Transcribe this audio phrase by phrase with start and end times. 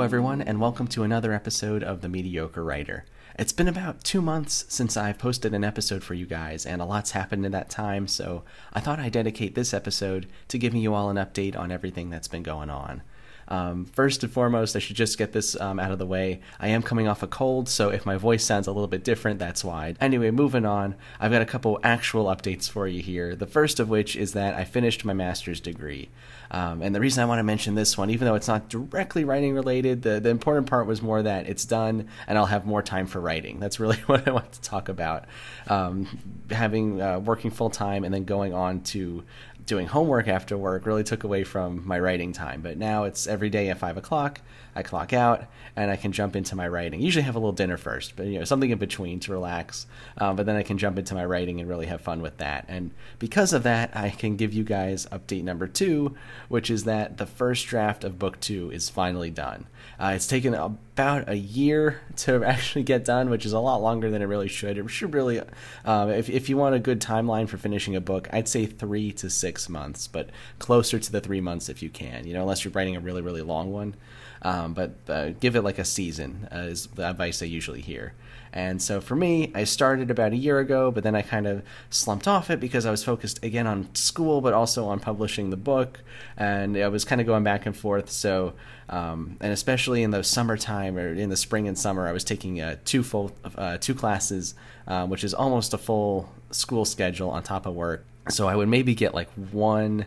[0.00, 3.04] Hello, everyone, and welcome to another episode of The Mediocre Writer.
[3.38, 6.86] It's been about two months since I've posted an episode for you guys, and a
[6.86, 10.94] lot's happened in that time, so I thought I'd dedicate this episode to giving you
[10.94, 13.02] all an update on everything that's been going on.
[13.50, 16.40] Um, first and foremost, I should just get this um, out of the way.
[16.60, 19.40] I am coming off a cold, so if my voice sounds a little bit different,
[19.40, 19.94] that's why.
[20.00, 23.34] Anyway, moving on, I've got a couple actual updates for you here.
[23.34, 26.10] The first of which is that I finished my master's degree.
[26.52, 29.24] Um, and the reason I want to mention this one, even though it's not directly
[29.24, 32.82] writing related, the, the important part was more that it's done and I'll have more
[32.82, 33.60] time for writing.
[33.60, 35.26] That's really what I want to talk about.
[35.68, 36.08] Um,
[36.50, 39.22] having uh, working full time and then going on to
[39.66, 42.60] doing homework after work really took away from my writing time.
[42.62, 44.40] But now it's every day at five o'clock.
[44.74, 47.00] I clock out and I can jump into my writing.
[47.00, 49.86] Usually have a little dinner first, but you know something in between to relax.
[50.18, 52.64] Um, but then I can jump into my writing and really have fun with that.
[52.68, 56.16] And because of that, I can give you guys update number two,
[56.48, 59.66] which is that the first draft of book two is finally done.
[59.98, 60.54] Uh, it's taken
[61.00, 64.48] about a year to actually get done, which is a lot longer than it really
[64.48, 64.76] should.
[64.76, 65.40] It should really,
[65.84, 69.12] um, if if you want a good timeline for finishing a book, I'd say three
[69.12, 70.28] to six months, but
[70.58, 72.26] closer to the three months if you can.
[72.26, 73.94] You know, unless you're writing a really really long one.
[74.42, 78.14] Um, but uh, give it like a season uh, is the advice I usually hear.
[78.52, 81.62] And so for me, I started about a year ago, but then I kind of
[81.88, 85.56] slumped off it because I was focused again on school, but also on publishing the
[85.56, 86.00] book,
[86.36, 88.10] and I was kind of going back and forth.
[88.10, 88.54] So,
[88.88, 92.60] um, and especially in the summertime or in the spring and summer, I was taking
[92.60, 94.54] uh, two full uh, two classes,
[94.86, 98.04] uh, which is almost a full school schedule on top of work.
[98.28, 100.06] So I would maybe get like one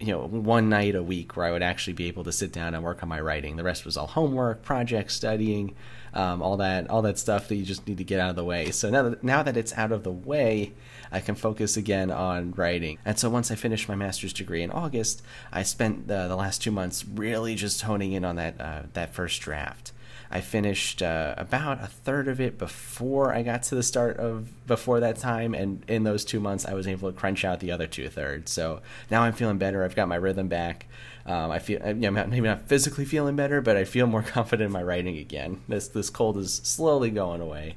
[0.00, 2.74] you know one night a week where I would actually be able to sit down
[2.74, 3.56] and work on my writing.
[3.56, 5.74] The rest was all homework, projects, studying,
[6.14, 8.44] um, all that all that stuff that you just need to get out of the
[8.44, 8.70] way.
[8.70, 10.72] So now that, now that it's out of the way,
[11.12, 12.98] I can focus again on writing.
[13.04, 16.62] And so once I finished my master's degree in August, I spent the, the last
[16.62, 19.92] two months really just honing in on that uh, that first draft.
[20.32, 24.66] I finished uh, about a third of it before I got to the start of
[24.66, 27.72] before that time, and in those two months, I was able to crunch out the
[27.72, 28.52] other two thirds.
[28.52, 28.80] So
[29.10, 29.82] now I'm feeling better.
[29.84, 30.86] I've got my rhythm back.
[31.26, 34.66] Um, I feel you know, maybe not physically feeling better, but I feel more confident
[34.66, 35.62] in my writing again.
[35.66, 37.76] This this cold is slowly going away.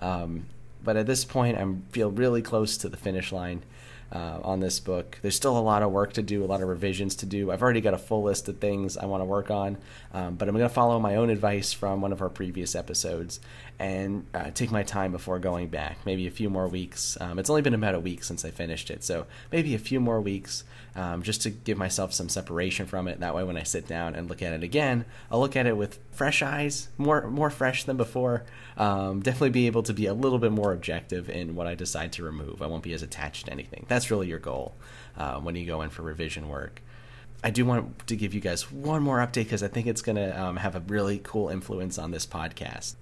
[0.00, 0.46] Um,
[0.82, 3.62] but at this point, I feel really close to the finish line
[4.12, 5.18] uh, on this book.
[5.22, 7.50] There's still a lot of work to do, a lot of revisions to do.
[7.50, 9.78] I've already got a full list of things I want to work on,
[10.12, 13.40] um, but I'm going to follow my own advice from one of our previous episodes
[13.78, 15.98] and uh, take my time before going back.
[16.04, 17.16] Maybe a few more weeks.
[17.20, 19.98] Um, it's only been about a week since I finished it, so maybe a few
[19.98, 20.64] more weeks
[20.94, 23.20] um, just to give myself some separation from it.
[23.20, 25.76] That way, when I sit down and look at it again, I'll look at it
[25.76, 28.44] with fresh eyes, more more fresh than before.
[28.76, 32.12] Um, definitely be able to be a little bit more objective in what I decide
[32.12, 32.62] to remove.
[32.62, 33.86] I won't be as attached to anything.
[33.88, 34.74] That's really your goal
[35.16, 36.82] uh, when you go in for revision work.
[37.44, 40.16] I do want to give you guys one more update because I think it's going
[40.16, 42.94] to um, have a really cool influence on this podcast.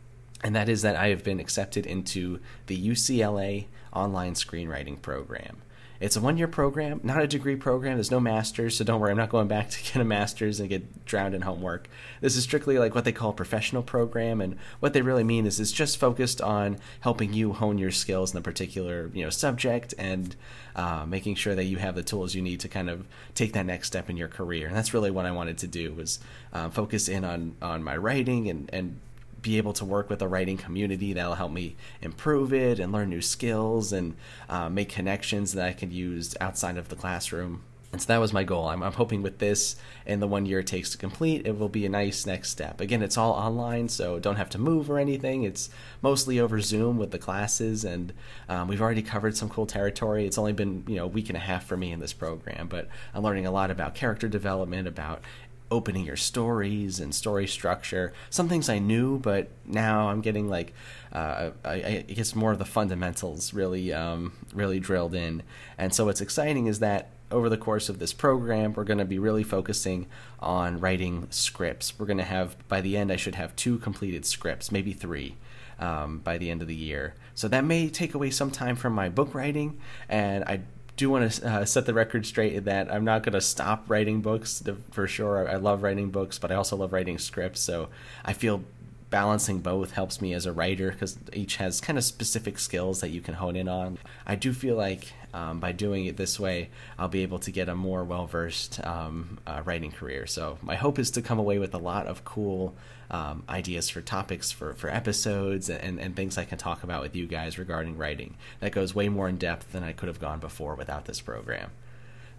[0.42, 5.58] And that is that I have been accepted into the UCLA online screenwriting program.
[6.00, 7.96] It's a one year program, not a degree program.
[7.96, 9.10] There's no master's, so don't worry.
[9.10, 11.88] I'm not going back to get a master's and get drowned in homework.
[12.22, 15.46] This is strictly like what they call a professional program, and what they really mean
[15.46, 19.30] is it's just focused on helping you hone your skills in a particular you know
[19.30, 20.34] subject and
[20.74, 23.66] uh, making sure that you have the tools you need to kind of take that
[23.66, 24.68] next step in your career.
[24.68, 26.18] And that's really what I wanted to do was
[26.54, 28.98] uh, focus in on on my writing and and
[29.42, 33.10] be able to work with a writing community that'll help me improve it and learn
[33.10, 34.14] new skills and
[34.48, 37.62] uh, make connections that I can use outside of the classroom.
[37.92, 38.68] And so that was my goal.
[38.68, 39.74] I'm, I'm hoping with this
[40.06, 42.80] and the one year it takes to complete, it will be a nice next step.
[42.80, 45.42] Again, it's all online, so don't have to move or anything.
[45.42, 48.12] It's mostly over Zoom with the classes, and
[48.48, 50.26] um, we've already covered some cool territory.
[50.26, 52.68] It's only been you know a week and a half for me in this program,
[52.68, 55.22] but I'm learning a lot about character development, about
[55.70, 58.12] opening your stories and story structure.
[58.28, 60.72] Some things I knew, but now I'm getting like
[61.12, 65.42] uh, I, I, guess more of the fundamentals really um, really drilled in.
[65.78, 69.04] And so what's exciting is that over the course of this program, we're going to
[69.04, 70.06] be really focusing
[70.40, 71.98] on writing scripts.
[71.98, 75.36] We're going to have by the end, I should have two completed scripts, maybe three.
[75.78, 77.14] Um, by the end of the year.
[77.34, 79.80] So that may take away some time from my book writing,
[80.10, 80.60] and I
[81.00, 84.20] do want to uh, set the record straight that I'm not going to stop writing
[84.20, 85.48] books for sure.
[85.48, 87.60] I love writing books, but I also love writing scripts.
[87.60, 87.88] So
[88.22, 88.62] I feel
[89.10, 93.10] balancing both helps me as a writer because each has kind of specific skills that
[93.10, 93.98] you can hone in on.
[94.26, 97.68] I do feel like um, by doing it this way, I'll be able to get
[97.68, 100.26] a more well versed um, uh, writing career.
[100.26, 102.74] So my hope is to come away with a lot of cool
[103.10, 107.16] um, ideas for topics for, for episodes and, and things I can talk about with
[107.16, 108.36] you guys regarding writing.
[108.60, 111.70] That goes way more in depth than I could have gone before without this program.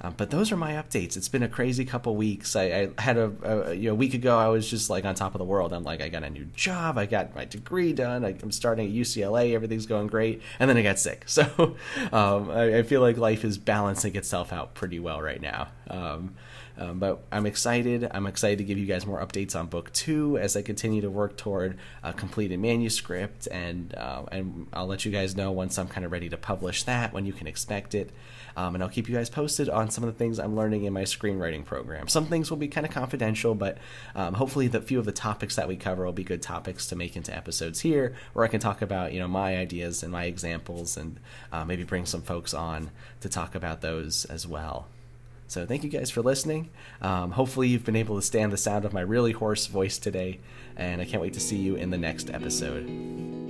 [0.04, 1.16] Um, but those are my updates.
[1.16, 2.56] It's been a crazy couple weeks.
[2.56, 4.38] I, I had a, a, you know a week ago.
[4.38, 5.74] I was just like on top of the world.
[5.74, 6.98] I'm like I got a new job.
[6.98, 8.26] I got my degree done.
[8.26, 9.54] I, am starting at UCLA.
[9.54, 10.42] Everything's going great.
[10.60, 11.26] And then I got sick.
[11.32, 11.76] So
[12.12, 15.70] um, I, I, feel like life is balancing itself out pretty well right now.
[15.90, 16.36] Um,
[16.78, 18.10] um, but I'm excited.
[18.12, 21.10] I'm excited to give you guys more updates on book two as I continue to
[21.10, 25.88] work toward a completed manuscript, and uh, and I'll let you guys know once I'm
[25.88, 28.12] kind of ready to publish that, when you can expect it.
[28.58, 30.94] Um, and I'll keep you guys posted on some of the things I'm learning in
[30.94, 32.08] my screenwriting program.
[32.08, 33.78] Some things will be kind of confidential, but
[34.14, 36.96] um, hopefully the few of the topics that we cover will be good topics to
[36.96, 40.26] make into episodes here, where I can talk about you know my ideas and my
[40.26, 41.20] examples, and
[41.52, 42.92] uh, maybe bring some folks on
[43.22, 44.88] to talk about those as well.
[45.52, 46.70] So thank you guys for listening.
[47.02, 50.40] Um, hopefully you've been able to stand the sound of my really hoarse voice today,
[50.78, 53.41] and I can't wait to see you in the next episode.